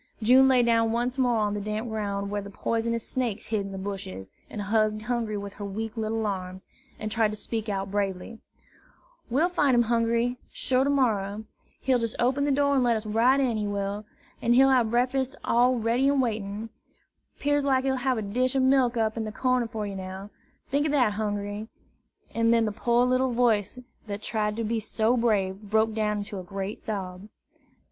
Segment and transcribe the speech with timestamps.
[0.23, 3.71] June lay down once more on the damp ground where the poisonous snakes hid in
[3.71, 6.65] the bushes, and hugged Hungry with her weak little arms,
[6.99, 8.39] and tried to speak out bravely:
[9.29, 11.43] "We'll fine him, Hungry, sure, to morrer.
[11.81, 14.03] He'll jes' open de door an' let us right in, he will;
[14.41, 16.71] an' he'll hab breakfas' all ready an' waitin';
[17.37, 20.31] 'pears like he'll hab a dish ob milk up in de corner for you now,
[20.73, 21.67] tink o' dat ar, Hungry!"
[22.33, 23.77] and then the poor little voice
[24.07, 27.29] that tried to be so brave broke down into a great sob.